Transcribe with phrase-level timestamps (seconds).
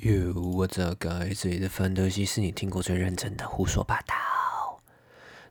[0.00, 1.42] Yo, what's up, guys？
[1.42, 4.14] 这里的范德西是你听过最认真的胡说八道。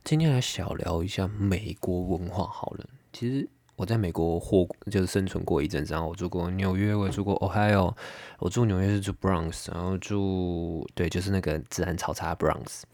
[0.02, 2.86] 今天来小聊一下美国文化好了。
[3.12, 7.94] 其实我在美国活就是生存过一阵子，然后我住过纽约，我也住过 Ohio。
[8.38, 12.84] 我住纽约是住 Bronx，然后住对，就是那个治安超差 Bronx。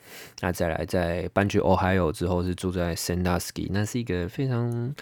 [0.40, 4.92] 那再来在搬去 Ohio 之后是住在 Sandusky，那是一个非常。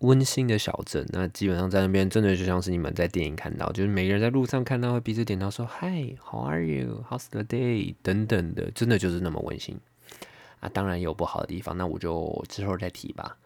[0.00, 9.78] 温馨的小镇，那基本上在那边真的就像是你们在电影看到，就是每个人在路上看到会彼此点头说 “Hi，How are you？How's the day？” 等等的，真的就是那么温馨
[10.60, 10.68] 啊。
[10.68, 13.38] 当然有不好的地方，那我就之后再提吧。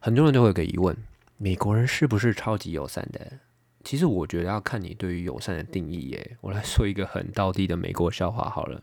[0.00, 0.96] 很多人都会有个疑问：
[1.38, 3.38] 美国人是不是超级友善的？
[3.82, 6.36] 其实我觉得要看你对于友善的定义耶。
[6.42, 8.82] 我来说一个很道地的美国笑话好了。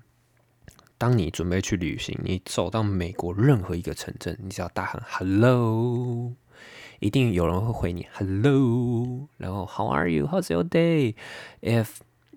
[0.98, 6.34] 当你准备去旅行，你走到美国任何一个城镇，你只要大喊 “Hello”。
[7.00, 10.26] 一定有人会回你 “hello”，然后 “how are you?
[10.28, 11.16] How's your day?”
[11.62, 11.88] If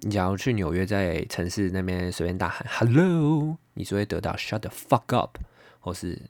[0.00, 5.38] 你假如去纽约，在城市那边随便大喊 “hello”，你就会得到 “shut the fuck up”
[5.80, 6.20] 或是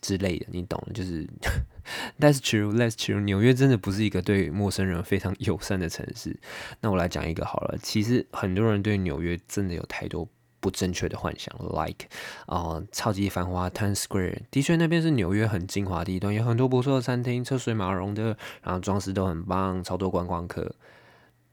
[0.00, 1.26] 之类的，你懂就是
[2.20, 3.20] That's true, that's true。
[3.20, 6.38] 纽约真的不是一个对陌生人非常友善的城市。
[6.80, 10.28] 那我来讲一个好了，其实很多人对纽约真的有太多。
[10.68, 12.06] 不正确的幻想，like
[12.44, 20.70] 啊，超级繁华 Times Square，的确那边是纽约很精华的地段，有很多不错的餐厅，车水马龙的，然后装饰都很棒，超多观光客。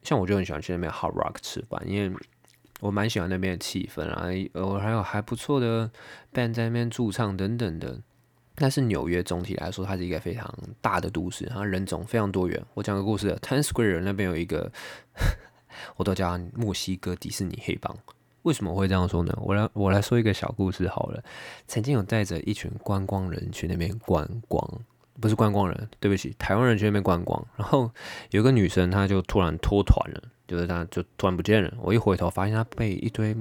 [0.03, 2.13] 像我就很喜欢去那边 Hot Rock 吃饭，因为
[2.81, 5.89] 我蛮喜欢那边的气氛啊，呃，还有还不错的
[6.33, 8.01] band 在那边驻唱等等的。
[8.57, 12.61] 但是纽约总体来说，它是一个非常大的都市，它人种非常多元。
[12.73, 14.69] 我讲个故事，Times Square 那边有一个，
[15.95, 17.97] 我都叫墨西哥迪士尼黑帮。
[18.45, 19.35] 为什么会这样说呢？
[19.41, 21.23] 我来我来说一个小故事好了。
[21.67, 24.63] 曾经有带着一群观光人去那边观光，
[25.19, 27.43] 不是观光人，对不起，台湾人去那边观光。
[27.57, 27.89] 然后
[28.29, 31.73] 有个女生，她就突然脱团了，就是她就突然不见了。
[31.81, 33.35] 我一回头发现她被一堆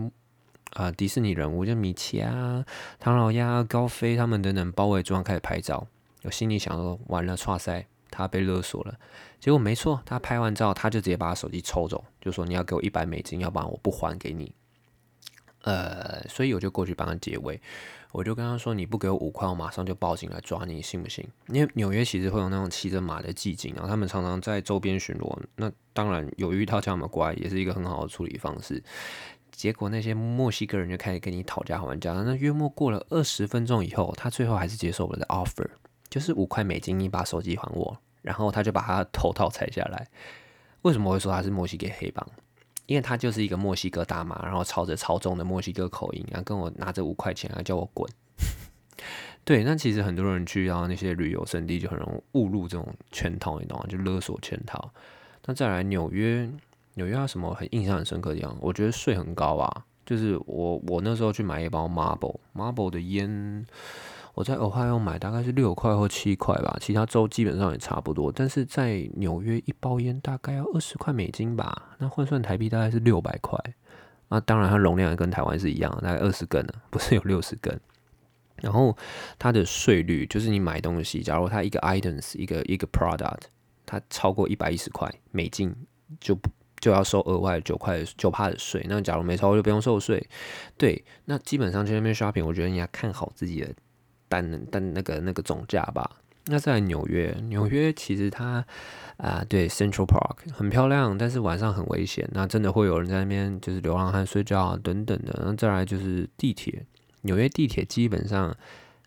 [0.73, 2.65] 啊迪士尼人物，就米奇啊、
[2.99, 5.87] 唐老鸭、高飞他们等等包围住，开始拍照。
[6.23, 8.95] 我心里想说，完了，哇塞，她被勒索了。
[9.39, 14.55] 结果没错，她拍完照，她就直接把手机抽走，就说你要给我一百美金，要不然我不还给你。
[15.65, 17.61] 呃，所以我就过去帮他解围，
[18.13, 25.39] 我就跟他说：“你不给我五块，我马上就报警来抓你，信不信？”因为纽约其实会有那种骑着马的寂静，然后他们常常在周边巡逻。
[25.57, 28.83] 那当然有遇到这样的怪，也是一个很好的处理方式。
[29.51, 32.13] 结果那些墨西哥人就开始跟你讨价还价。
[32.13, 35.69] 那约莫过了二十分钟以后，他最后还是接受了的 offer，
[36.11, 37.97] 就是五块美金，你把手机还我。
[38.21, 40.09] 然后他就把他的头套拆下来。
[40.83, 42.27] 为什么会说他是墨西哥黑帮？
[42.87, 48.09] 因为他就是一个墨西哥大妈，然后操着超重的墨西哥口音，然后跟我拿着五块钱，然后叫我滚。
[49.45, 53.87] 对，那其实很多人去到那些旅游胜地，就很容易误入这种圈套，你懂吗？
[53.89, 54.91] 就勒索圈套。
[55.45, 56.51] 那再来纽约，
[56.95, 58.57] 纽约有什么很印象很深刻的地方？
[58.61, 63.67] 我觉得税很高啊，就是我我那时候去买一包 Marble，Marble 的烟。
[64.35, 68.33] 我在俄亥俄买大概是六块或七块吧，其他州基本上也差不多。
[68.33, 73.59] 但是在纽约一包烟大概要二十块美金吧，那换算台币大概是六百块。
[74.29, 77.81] 那当然它容量也跟台湾是一样，大概二十根呢，不是有六十根。
[78.57, 78.97] 然后
[79.39, 83.43] 它的税率就是你买东西，假如它一个 items 一个一个 product
[83.87, 85.73] 它超过一百一十块美金，
[86.19, 88.85] 就不就要收额外九块九帕的税。
[88.89, 90.27] 那假如没超过就不用收税。
[90.77, 93.69] 对，那基本上去那边 shopping，我觉得你要看好自己的。
[94.29, 96.11] 但但那个那个总价吧，
[96.47, 98.65] 那在纽约，纽约其实它
[99.17, 105.43] 啊，对 Central Park 很漂亮，但是晚上很危险，那真的会有人在那边就是流浪汉睡觉啊等等的。
[105.45, 106.85] 那再来就是地铁，
[107.23, 108.55] 纽约地铁基本上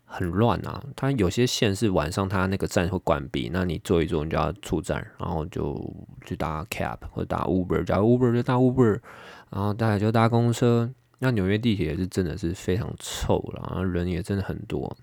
[0.04, 8.98] 很乱啊，它有些线是晚上它那个站会关闭，那你坐一坐你就要出站，然后就去搭 cab 或者搭 Uber，假如 Uber 就搭 Uber，
[9.50, 10.90] 然后大家就搭公车。
[11.20, 14.96] 那纽约地铁是真的是非常臭了，然后人也真的很多。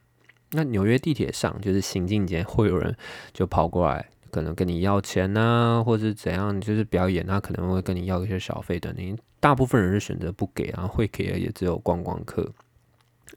[0.55, 2.95] 那纽约地铁上就是行进间会有人
[3.33, 8.93] 就跑过来，可能跟你要钱呐，或者怎样，就是表演，他可能会跟你要一些小费的。
[8.97, 12.49] 你大部分人是选择不给，然后会给的也只有观光客。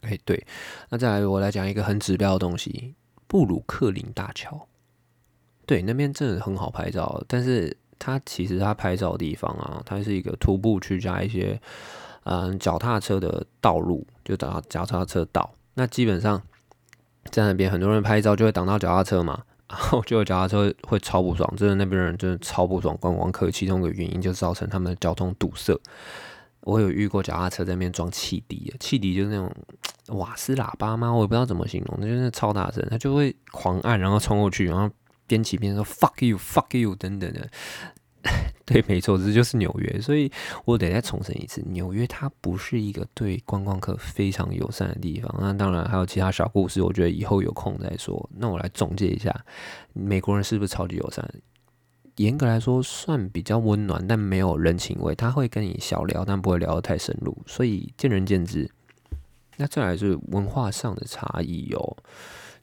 [0.02, 0.46] 哎，对，
[0.90, 2.94] 那再来我来讲一个很指标的东西——
[3.26, 4.66] 布鲁克林大桥。
[5.66, 11.60] 对，那边真的很好拍照，但是它其实它拍照的地方啊，它是一个徒步区加一些
[12.24, 15.52] 嗯脚踏车的道路，就到脚踏车道。
[15.74, 16.40] 那基本上。
[17.30, 22.96] 在那边很多人拍照就会挡到脚踏车嘛，然后就有脚踏车会超不爽，真的那边人真的超不爽。
[22.98, 25.78] 观光客其中一个原因就造成他们的交通堵塞。
[26.60, 29.50] 我有遇过脚踏车在那边装汽笛，汽笛就是那种
[30.18, 31.10] 瓦斯喇叭吗？
[31.12, 34.90] 我也不知道怎么形容，那就是超大声，他就会狂按，然后冲过去，然后
[35.26, 37.48] 边骑边说 “fuck you, fuck you” 等等的。
[38.64, 40.00] 对，没错，这就是纽约。
[40.00, 40.30] 所以
[40.64, 45.34] 我得再重申一次，纽约它不是一个对观光客非常友善的地方。
[45.40, 48.28] 那当然还有其他小故事，我觉得以后有空再说。
[48.36, 49.34] 那我来总结一下，
[49.94, 51.26] 美国人是不是超级友善？
[52.16, 55.14] 严格来说，算比较温暖，但没有人情味。
[55.14, 58.70] 他会跟你小聊，但不会聊得太深入，所以见仁见智。
[59.56, 61.96] 那再来是文化上的差异哦。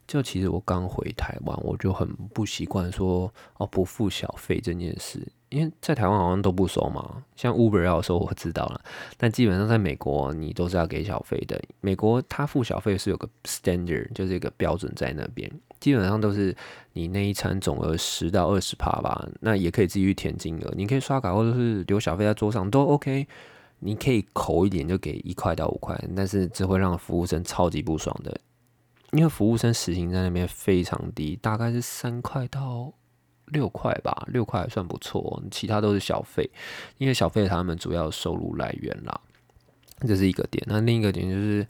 [0.06, 7.22] 就其实我刚回台湾，我就很不习惯说哦不付小费这件事，因为在台湾好像都不收嘛。
[7.36, 8.80] 像 Uber 要收我知道了，
[9.16, 11.60] 但基本上在美国你都是要给小费的。
[11.80, 15.50] 美国他付小费是有个 standard，就是一个标准在那边，
[15.80, 16.56] 基本上都是
[16.92, 19.28] 你那一餐总额十到二十趴吧。
[19.40, 23.26] 那也可以自己去填金额，你可以刷卡或者是留小费在桌上都 OK。
[23.78, 28.34] 你可以扣一点就给一块到五块，但是这会让服务生超级不爽的。
[29.12, 32.90] 因为服务生时薪在那边非常低，大概是三块到
[33.46, 36.50] 六块吧，六块还算不错，其他都是小费，
[36.98, 39.20] 因为小费他们主要收入来源啦，
[40.06, 40.64] 这是一个点。
[40.66, 41.66] 那另一个点就是。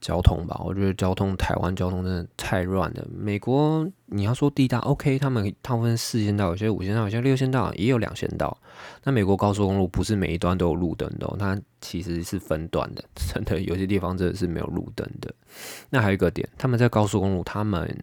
[0.00, 3.06] 交通吧，我觉得交通台湾交通真的太乱了。
[3.14, 8.56] 美国你要说地大，OK，他们大部分四线道，有些五线道，有些六线道，也有两线道。
[9.04, 15.30] 那美国高速公路不是每一段都有路灯的，哦它其实是分段的， 真的有些地方真的是没有路灯的。
[15.90, 17.94] 那还有一个点，他们在高速公路，他们。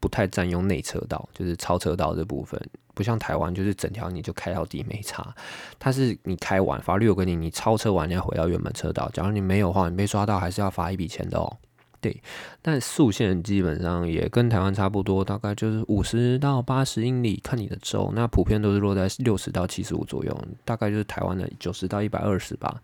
[0.00, 2.60] 不太占用内车道，就是超车道这部分，
[2.94, 5.34] 不像台湾，就是整条你就开到底没差。
[5.78, 9.08] 它是你开完，法律有规定，你超车完你要回到原本车道。
[9.12, 11.56] 假如你没有话，你被抓到还是要罚一笔钱的哦。
[12.00, 12.18] 对，
[12.62, 18.10] 但速限基本上也跟台湾差不多，大概就是五十到八十英里，看你的州。
[18.14, 22.80] 那普遍都是落在六十到七十五左右，大概就是台湾的九十到一百二十吧。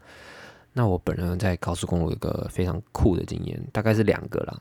[0.75, 4.55] 那我本人在高速公路有个非常酷的经验，大概是两个啦。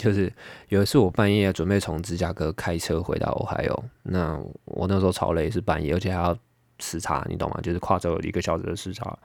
[0.00, 0.32] 就是
[0.70, 6.34] 有一次我半夜准备从芝加哥开车回到俄亥俄，那我那时候超累，是半夜，而且还要
[6.78, 7.60] 时差，你懂吗？
[7.62, 9.18] 就是跨州一个小时的时差，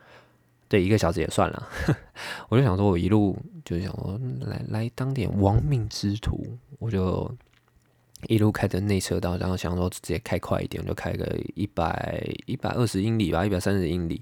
[0.68, 1.70] 对，一个小时也算了。
[2.50, 6.46] 我就想说，我一路就想说来来当点亡命之徒，
[6.78, 7.34] 我就
[8.28, 14.22] 一路开着内车道，然后想说直接开快一点，我就开个一百一百二十英里吧，一百三十英里，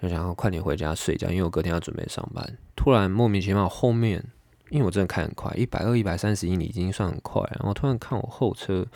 [0.00, 2.56] 就想要快点回家睡觉，因为我隔天要准备上班。
[2.74, 4.24] 突然莫名其妙后面。
[4.70, 7.42] 因为我真的开很快，一百二、一百三十英里已经算很快。
[7.58, 8.86] 然后突然看我后车，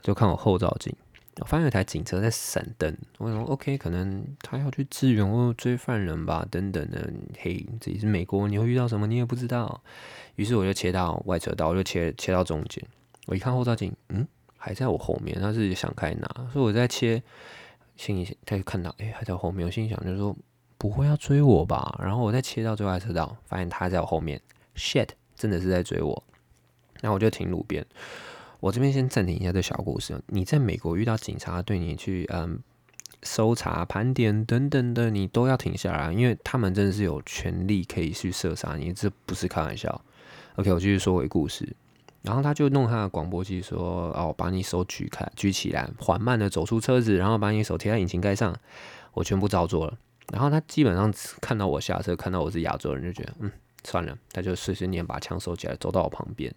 [0.00, 0.94] 就看我后照镜，
[1.40, 2.96] 我发现有台警车在闪灯。
[3.18, 7.12] 我说 OK，可能他要去支援或追犯人吧，等等的。
[7.38, 9.82] 嘿，这里是美国，你会遇到什么你也不知道。
[10.36, 12.82] 于是我就切到外车道，我就切切到中间。
[13.26, 14.26] 我一看后照镜，嗯，
[14.56, 15.40] 还在我后面。
[15.40, 16.28] 他是想开哪？
[16.52, 17.20] 所以我在切，
[17.96, 19.66] 心里他就看到，哎，还在后面。
[19.66, 20.36] 我心想，就是说
[20.78, 21.98] 不会要追我吧？
[22.00, 24.40] 然后我再切到最外车道，发现他在我后面。
[24.78, 26.24] shit，真的是在追我，
[27.02, 27.84] 然后我就停路边。
[28.60, 30.20] 我这边先暂停一下这小故事。
[30.28, 32.58] 你在美国遇到警察对你去嗯
[33.22, 40.00] 搜查、盘点等等的，你都要停下来，因为他们真的是有权利可以去射杀你，这不是开玩笑。
[40.56, 41.76] OK，我继续说回故事。
[42.22, 48.54] 然后他就弄他的广播机说：“哦，把你手举开，举起来，缓慢的走出车子，然后把你手贴在引擎盖上。”
[49.14, 49.96] 我全部照做了。
[50.32, 53.52] 然后他基本上看到我下车，看到我是亚洲人，就觉得嗯。
[53.84, 56.54] 算了，他就随随便把枪收起来，走到我旁边。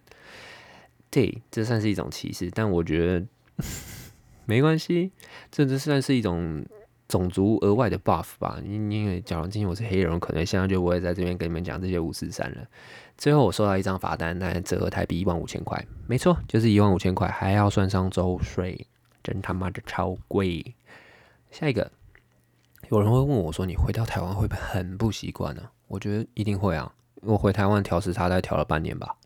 [1.10, 3.26] 对，这算是一种歧视，但我觉得
[4.46, 5.12] 没关系，
[5.50, 6.64] 这这算是一种
[7.06, 8.58] 种族额外的 buff 吧。
[8.64, 12.66] 因因为假如今天我是黑人，可能现在就不会在这边跟你们讲这些五四三了。
[13.18, 18.86] 最后我收到一张罚单，那折合台币一万五千块，没错，就是一万五千块，还要算上周税，
[19.22, 20.74] 真他妈的超贵。
[21.50, 21.92] 下一个，
[22.88, 26.92] 有人会问我说：“你回到台湾会不会很不习惯呢？”我觉得一定会啊。
[27.22, 29.16] 我回台湾调时差，大概调了半年吧。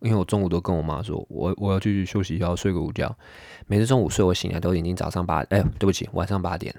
[0.00, 3.16] 因为我中午都跟我妈说，我我要继续休息，要睡个午觉。
[3.66, 6.74] 每次中午睡，我醒来都已经早上八，哎，对不起，晚上八点。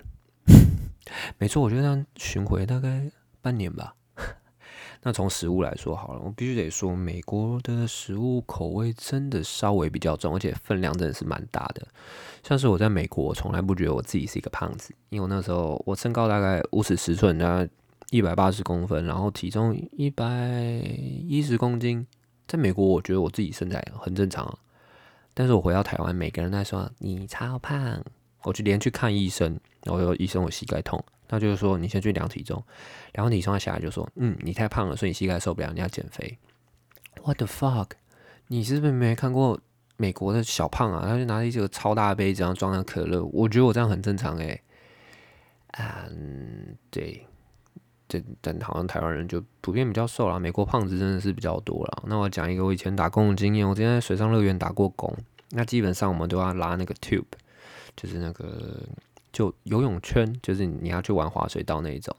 [1.38, 3.10] 没错，我就这样巡回大概
[3.42, 3.96] 半年吧。
[5.02, 11.88] 那从食物来说好了，我必须得说，美国的食物口味真的稍微比较重，而且分量真的是蛮大的。
[12.44, 17.68] 像是我在美国，我从来不觉得我自己是一个胖子，因为我那时候我身高大概五尺十寸，那。
[18.10, 20.26] 一百八十公分，然后体重一百
[21.28, 22.08] 一十公斤，
[22.48, 24.58] 在美国我觉得我自己身材很正常，
[25.34, 28.02] 但是我回到台湾，每个人在说你超胖，
[28.44, 32.64] 我就连去看医生，然后医生我膝盖痛，他就是说你先去量体重，
[33.14, 36.38] 量完体重下来就说，嗯，你太胖了，所以你膝盖受不了，你要减肥。
[37.24, 37.90] What the fuck？
[38.48, 39.60] 你是不是没看过
[39.98, 41.06] 美国的小胖啊？
[41.06, 44.62] 他就拿着一个超大的杯子，然后装了可乐，我觉得我这样很正常诶。
[45.74, 47.28] 嗯，对。
[48.08, 52.04] 这但好像台湾人就普遍比较瘦啦，美国胖子真的是比较多啦。
[52.08, 55.14] 那我讲一个我以前打工的经验，我之前在水上乐园打过工，
[55.52, 57.26] 那基本上我们都要拉那个 tube，
[57.96, 58.82] 就是那个
[59.34, 62.16] 就游泳圈，就是你要去玩滑水道那一种。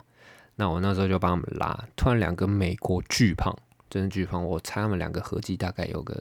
[0.56, 3.56] 那我那时候就帮他们拉，突然两个美国巨胖，
[3.88, 6.20] 真的巨胖，我猜他们两个合计大概有个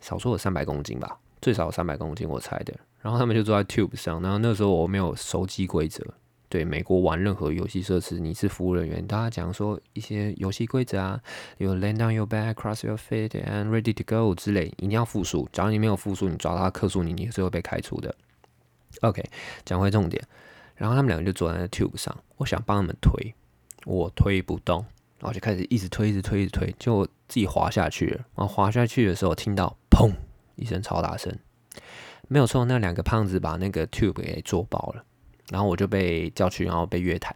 [0.00, 2.74] 少说有三百公斤吧，最少三百公斤我猜的。
[3.00, 6.04] 然后他们就坐在 tube 上，然后那时候我没有熟悉规则。
[6.50, 11.20] 对美国玩任何游戏设施，你是服务人员，大家讲说一些游戏规则啊，
[11.58, 15.48] 有 land on your back, cross your feet and ready to go 之类，一定要复述。
[15.52, 18.12] 假如你没有复述，你抓他克诉你，你是会被开除的。
[19.02, 19.24] OK，
[19.64, 20.20] 讲回重点，
[20.74, 23.32] 然后他们两个就坐在那 tube 上，我想帮他们推，
[23.86, 24.84] 我推不动，
[25.20, 28.16] 然后就开始一直推，一直推，一直推，就自己滑下去了。
[28.34, 30.10] 然后滑下去的时候，听到砰
[30.56, 31.32] 一声超大声，
[32.26, 35.04] 没有错，那两个胖子把那个 tube 给做爆了。
[35.50, 37.34] 然后我就被叫去，然后被约谈。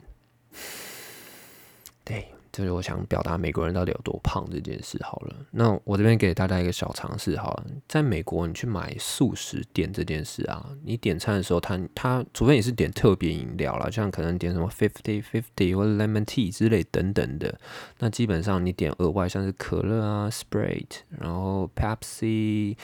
[2.05, 4.99] 对，这是我想表达美国人到底有多胖这件事。
[5.03, 17.59] 好了，那我这边给大家一个小尝试，好了，在美国你去买素食店这件事啊，你点餐的时候，他他除非你是点特别饮料了，像可能点什么 fifty fifty 或者 lemon tea 之类等等的，
[17.99, 22.77] 那基本上你点额外像是可乐啊，Sprite，然后 Pepsi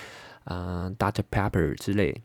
[0.45, 2.21] 啊，Dr Pepper 之类。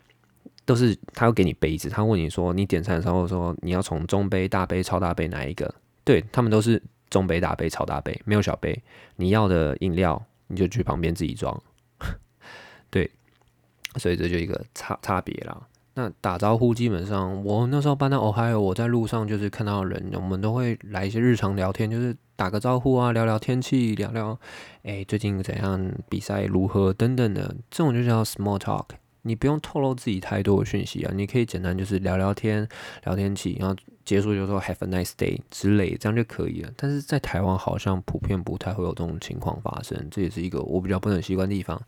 [0.65, 5.74] 都是他会给你杯子，他问你说你点餐的时候说你要从中杯、大杯、超大杯哪一个？
[6.03, 8.81] 对他们都是中杯、大杯、超大杯，没有小杯。
[9.15, 11.62] 你要的饮料你就去旁边自己装。
[12.89, 13.10] 对，
[13.95, 15.67] 所以这就一个差差别啦。
[15.98, 24.38] 那打招呼基本上，我那时候搬到 Ohio，我在路上就是看到人，我们都会来一些日常聊天，就是打个招呼啊，聊聊天气，聊聊
[24.84, 28.88] 哎最近怎样，比赛如何等等的，这种就叫 small talk。
[29.27, 32.67] 你不用透露自己太多的讯息啊，你可以简单就是聊聊天，
[33.05, 36.72] 聊天起，然后结束就说 Have a nice day 之类，这样就可以了。
[36.77, 41.82] 但是在台湾好像普遍不太会有这种情况发生，这也是一个我比较不能习惯的地方。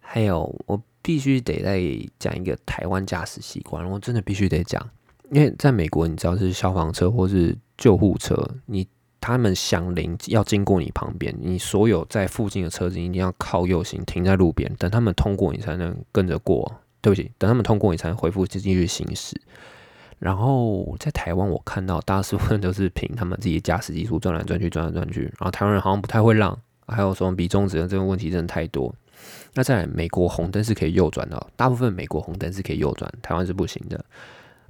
[0.00, 1.80] 还有，我必须得再
[2.18, 4.90] 讲一个台湾驾驶习惯，我真的必须得讲，
[5.30, 8.86] 因为在美国，你知道是消防车或是救护车，你。
[9.26, 16.70] 他们响铃要经过你旁边，你所有在附近的车子一定要靠右行停在路边，等他们通过你才能跟着过。
[17.00, 19.38] 对不起，等他们通过你才能恢复继续行驶。
[20.18, 25.22] 然后在台湾，我看到大部分都是凭他们自己驾驶技术转来转去，转来转去。
[25.22, 28.94] 然后台湾人好像不太会让，还有什么比中指的这个问题真的太多。
[29.52, 34.02] 那在美国红灯是可以右转的，大部分美国红灯是可以右转，台湾是不行的。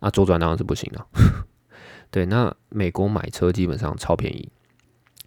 [0.01, 1.07] 啊，左转当然是不行的。
[2.15, 4.49] 对，那美国买车基本上超便宜，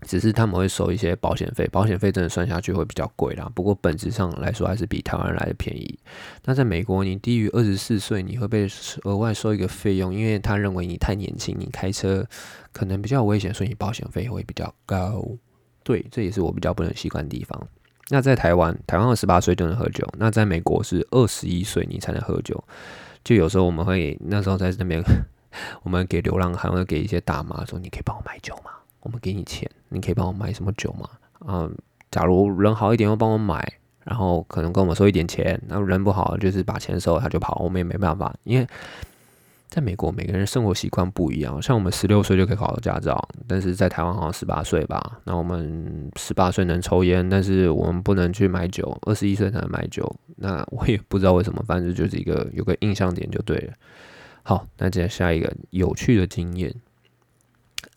[0.03, 3.51] 只是他们会收一些保险费，保险费真的算下去会比较贵啦。
[3.53, 5.99] 不过本质上来说还是比台湾来的便宜。
[6.45, 8.65] 那在美国，你低于二十四岁，你会被
[9.03, 12.25] 额外收一个费用，因为他认为你太年轻，你开车
[12.71, 15.21] 可能比较危险，所以你保险费会比较高。
[15.83, 17.67] 对，这也是我比较不能习惯的地方。
[18.07, 22.63] 那在台湾，台湾二十八岁就能喝酒，那在美国是二十一岁你才能喝酒。
[23.25, 25.03] 就有时候我们会那时候在那边。
[25.83, 28.71] 我们给流浪汉，或给一些大妈说：“你可以帮我买酒吗？
[29.01, 31.09] 我们给你钱，你可以帮我买什么酒吗？”
[31.47, 31.73] 嗯，
[32.11, 33.73] 假如人好一点，又帮我买，
[34.03, 38.35] 然后可能跟我们收一点钱；然后人不好，就是把钱收了他就跑，我们也没办法。
[38.43, 38.67] 因为
[39.69, 45.19] 在美国，每个人生活习惯不一样，像我们十六岁就可以考到驾照，但是在台湾好像十八岁吧。
[45.25, 50.09] 那我们十八岁能抽烟，但是我们不能去买酒，二十一岁才能买酒。
[50.37, 53.73] 那我也不知道为什么，反正就是一个有个印象点就对了。
[54.47, 56.73] 好，那接下一个有趣的经验，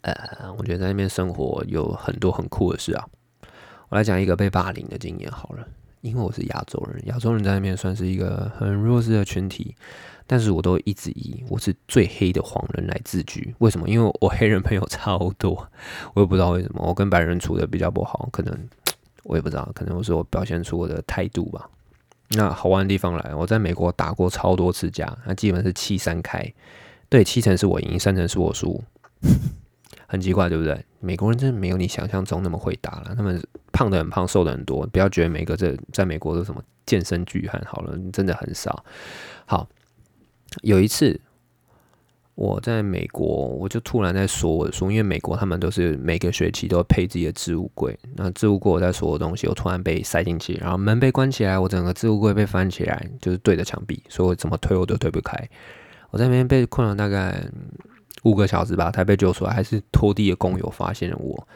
[0.00, 3.07] 呃，我觉得在那边生活有很多很酷的事啊。
[3.88, 5.64] 我来讲一个被霸凌的经验好了，
[6.00, 9.76] 因为我是亚洲人，亚洲人在那边算是一个很弱势的群体，
[10.26, 13.54] 但是我都一直以我是最黑的黄人来自居。
[13.59, 13.88] 为什么？
[13.88, 15.69] 因为我黑人朋友超多，
[16.14, 18.69] 我也不知道为什么，我跟白人处的比较不好，可能
[19.23, 21.71] 我也不知道，可能我是我表现出我的态度吧。
[22.37, 26.44] 那好玩的地方来，我在美国打过超多次架，那基本是七三开，
[27.08, 28.82] 对，七成是我赢，三成是我输，
[30.06, 30.84] 很奇怪，对不对？
[31.00, 38.84] 美国人真的没有你想象中那么会打了，他们胖的很胖，瘦的很多，不要觉得每个这在美国都什么健身巨汉，好了，真的很少。
[39.46, 39.68] 好，
[40.62, 41.20] 有一次。
[42.40, 47.94] 我在美国，我就突然在锁我的书，因为美国他们都是每个学期都配自己的置物柜。
[48.16, 55.37] 那置物柜我在锁的东西，我突然被塞进去，然后门被关起来，我整个置物柜被翻起来，就是对着墙壁，所以我怎么推我都推不开。
[56.09, 57.44] 我在那边被困了大概
[58.23, 61.47] 五个小时吧，才被救出来，还是拖地的工友发现了我。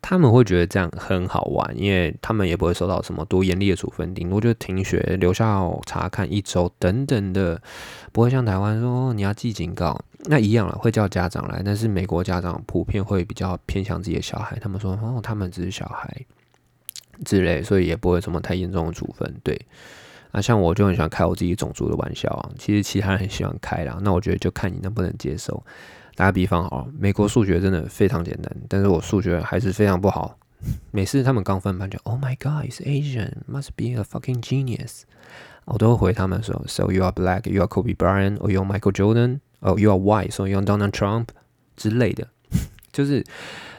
[0.00, 7.60] 他们会觉得这样很好玩，因为他们也不会受到什么多严厉的处分，顶多就停学、留校查看一周等等的，
[8.12, 11.60] 不会像台湾说你要记警告，那一样了，会叫家长来。
[11.64, 16.24] 但是美国家长普遍会比较偏向自己的小孩，他们说哦，他们只是小孩
[17.24, 19.34] 之类，所以也不会什么太严重的处分。
[19.42, 19.60] 对，
[20.30, 23.98] 啊，像我就很喜欢开我自己种族的玩笑啊，其实其他人很喜欢开啦。
[24.00, 25.62] 那我觉得就看你能不能接受。
[26.18, 30.36] 打个比方哦，美国数学真的非常简单，但是我数学还是非常不好。
[30.90, 35.02] 每次他们刚分班就，Oh my God, is Asian, must be a fucking genius。
[35.66, 39.96] 我都会回他们说，So you are black, you are Kobe Bryant, or you are Michael Jordan, or you are
[39.96, 41.28] white, so you are Donald Trump
[41.76, 42.26] 之类的。
[42.90, 43.24] 就是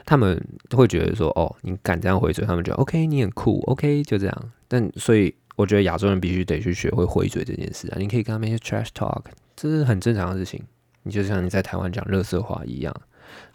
[0.06, 4.52] 他们会觉得说，哦，你敢这样回嘴，他们觉得 OK，你很酷，OK，就这样。
[4.66, 7.96] 但所以我觉得亚洲人必须得去学会回嘴这件事啊。
[7.98, 10.64] 你可以跟他们一些 trash talk，这是很正常的事情。
[11.02, 12.94] 你就像你在台湾讲乐色话一样，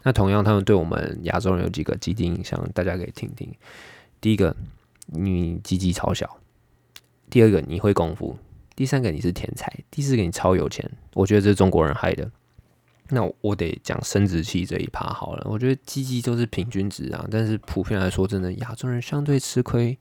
[0.02, 3.52] 那同样他们对我们亚洲人有几个既定印象，大家可以听听。
[4.20, 4.54] 第一个，
[5.06, 6.26] 你鸡鸡超小；
[7.30, 8.36] 第二个，你会功夫；
[8.74, 10.90] 第三个，你是天才；第四个，你超有钱。
[11.14, 12.30] 我觉得这是中国人害的。
[13.10, 15.46] 那我得讲生殖器这一趴好了。
[15.48, 19.96] 我觉得鸡鸡都是平均值啊，但是普遍来说，真的亚洲人相对吃亏。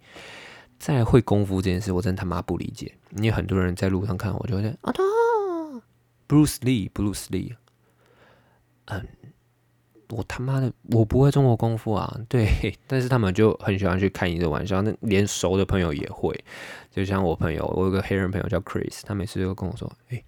[0.79, 2.91] 在会功夫这件事，我真他妈不理解。
[3.17, 5.03] 因为很多人在路上看我，就会啊他。
[6.27, 7.55] Bruce Lee，Bruce Lee，
[8.86, 9.08] 嗯，
[10.10, 16.38] 我他妈的我不会中国功夫啊，对，但是他们就很喜欢去开你的玩笑，那连熟的朋友也会，
[16.91, 20.24] 就像我朋友，我有个黑人朋友叫 Chris，他每次都跟我说，哎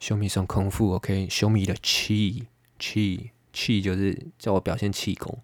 [0.00, 2.46] ，show me some 功夫，OK，show me the 气
[2.78, 5.38] 气气，就是叫我表现气功，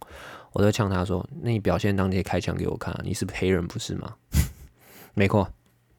[0.52, 4.16] 我都呛他说，那你表现当天开枪给我看，啊你是黑人不是吗？
[5.14, 5.52] 没错，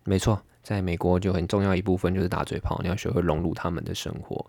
[0.03, 0.41] 没错。
[0.69, 4.45] 在美国就很重要一部分就是打嘴炮，你要学会融入他们的生活。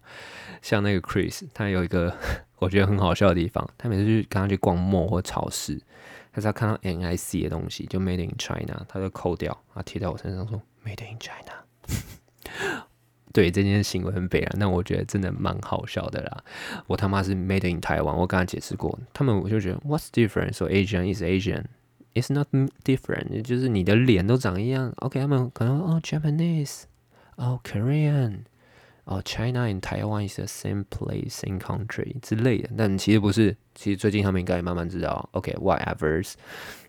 [0.60, 2.14] 像那个 Chris，他有一个
[2.60, 5.80] 我觉得很好笑的地方，他每次去跟他去逛 mall 或超市，
[6.30, 11.54] 他只要看到 NIC 的东西，就 Made in China，他就扣掉，啊贴在我身上说 Made in China。
[13.32, 16.44] 对这件行为很悲然，但我觉得真的蛮好笑的啦。
[16.86, 20.52] 我他妈是 Made in 台湾我跟他解释过，他们我就觉得 What's different?
[20.52, 21.64] So Asian is Asian.
[22.12, 22.48] It's not
[22.84, 24.92] different，就是你的脸都长一样。
[24.96, 26.82] OK，他们可能哦，Japanese，
[27.36, 28.40] 哦，Korean，
[29.04, 32.70] 哦，China and Taiwan is the same place，same country 之类的。
[32.76, 35.28] 但其实不是，其实最近他们应该慢慢知道。
[35.32, 36.34] OK，whatever。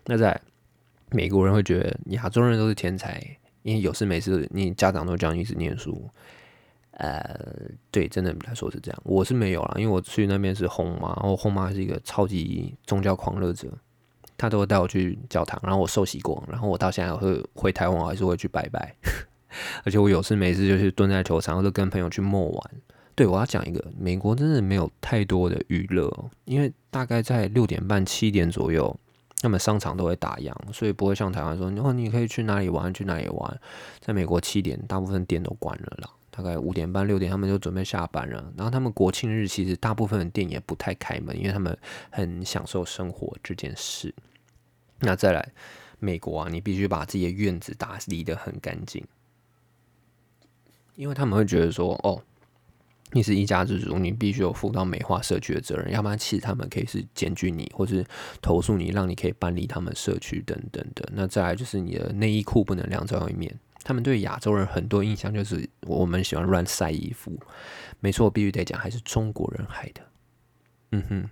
[0.06, 0.40] 那在
[1.10, 3.22] 美国人会觉得亚洲人都是天才，
[3.62, 6.10] 因为有事没事，你家长都叫你一直念书。
[6.94, 7.40] 呃，
[7.92, 9.00] 对，真的来说是这样。
[9.04, 13.72] 我是没有啦，因为我去那边是红妈，然后红妈是一个超级宗教狂热者。
[14.42, 18.92] 他都会带我去教堂，然后我受洗过，然后我到现在会回台湾，还是会去拜拜。
[19.84, 22.70] 而且我有事没事就去蹲在球场，或者跟朋友去默玩。
[23.14, 26.12] 对我要讲一个，美国真的没有太多的娱乐，
[26.44, 28.98] 因为大概在六点半、七点左右，
[29.40, 33.60] 他们商场都会打烊，所以不会像台湾说，哦，你可以去哪里玩，去哪里玩。
[34.00, 36.10] 在美国七点，大部分店都关了啦。
[36.32, 38.52] 大概五点半、六点，他们就准备下班了。
[38.56, 41.76] 然后他们国庆日其实大部分的店也不太开门，因为他们
[42.10, 44.12] 很享受生活这件事。
[45.02, 45.52] 那再来，
[45.98, 49.04] 美国啊，你必须把自己的院子打理的很干净，
[50.94, 52.22] 因为他们会觉得说，哦，
[53.10, 58.04] 你是一家之主，你必须有负到美化社区的责任，要不然其实他们可以是检举你，或是
[58.40, 61.08] 投诉你，让你可以搬离他们社区等等的。
[61.12, 67.36] 那再来就是你的内衣裤不能晾在外面，他们对亚洲人很多印象就是我们喜欢乱晒衣服，
[68.00, 70.02] 没错，我必须得讲，还是中国人害的，
[70.92, 71.30] 嗯哼。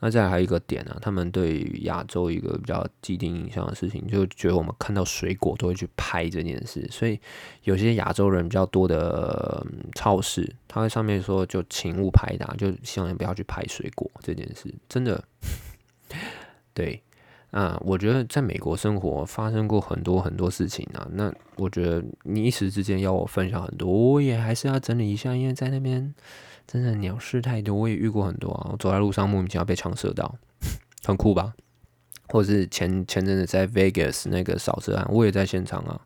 [0.00, 7.18] 那再还有一个点呢，他们对亚洲一个比较既定印象的事情，就觉得我们看到水果都会去拍这件事，所以
[7.64, 15.22] 有些亚洲人比较多的超市，他在上面说就请勿拍打，就希望你不要去拍水果这件事，真的，
[16.72, 17.02] 对，
[17.50, 26.14] 啊，我觉得在美国生活发生过很多很多事情啊，那我觉得你一时之间要我分享很多，我也还是要整理一下，因为在那边。
[26.68, 28.68] 真的鸟事太多，我也遇过很多啊。
[28.70, 30.32] 我走在路上莫名其妙被枪射到，
[31.02, 31.54] 很酷吧？
[32.28, 35.98] 或者是前前阵子在 Vegas 那个扫射案，我也在现场啊。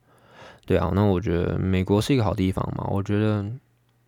[0.64, 2.86] 对啊，那我觉得美国是一个好地方嘛？
[2.92, 3.44] 我觉得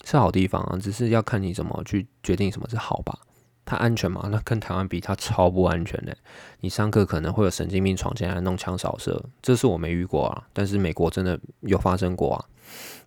[0.05, 3.19] 是好地方啊，只是要看你怎么去决定什么是好吧。
[3.65, 4.29] 它安全吗？
[4.31, 6.17] 那跟台湾比，它超不安全的。
[6.61, 10.47] 你上课可能会有神经病闯进来弄枪扫射，这是我没遇过啊。
[10.53, 12.45] 但是美国真的有发生过啊。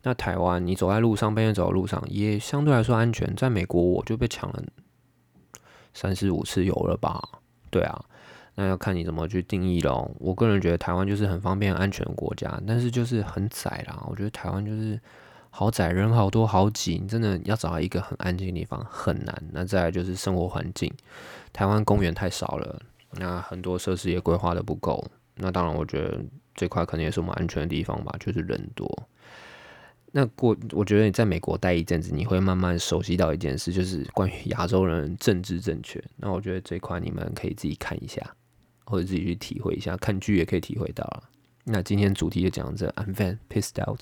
[0.04, 3.36] 那台湾，你走在路上，半夜走在路上，也相对来说安全。
[3.36, 4.64] 在美国，我就被抢了
[5.94, 7.22] 三四五次有了吧？
[7.70, 8.06] 对啊，
[8.56, 10.10] 那要看你怎么去定义咯。
[10.20, 14.04] 我个人觉得台湾就是很方便、安全的国家，但是就是很窄啦。
[14.08, 15.00] 我觉得台湾就是
[15.60, 19.44] 好窄，人好多好挤，真的要找到一个很安静的地方很难。
[19.52, 20.94] 那再来就是生活环境，
[21.52, 22.80] 台湾公园太少了，
[23.14, 25.04] 那很多设施也规划的不够。
[25.34, 28.88] 那当然，我觉得这块可能也是我们安全的地方吧，就是人多。
[30.12, 36.00] 那过，我觉得你在美国待一阵子，你会慢慢熟悉到一件事，就是关于亚洲人政治正确。
[36.18, 38.22] 那我觉得这块你们可以自己看一下，
[38.86, 41.24] 或者自己去体会一下，看剧也可以体会到了。
[41.64, 44.02] 那今天主题就讲这，I'm very pissed out。